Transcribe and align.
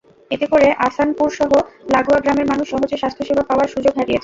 এতে 0.31 0.45
করে 0.47 0.67
আছানপুরসহ 0.87 1.49
লাগোয়া 1.93 2.19
গ্রামের 2.19 2.49
মানুষ 2.51 2.65
সহজে 2.69 2.97
স্বাস্থ্যসেবা 2.97 3.43
পাওয়ার 3.49 3.67
সুযোগ 3.67 3.93
হারিয়েছে। 3.97 4.19